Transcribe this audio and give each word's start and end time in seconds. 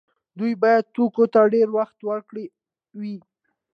دوی 0.39 0.53
باید 0.61 0.85
توکو 0.95 1.23
ته 1.33 1.41
ډیر 1.53 1.67
وخت 1.77 1.97
ورکړی 2.09 2.45
وای. 2.99 3.17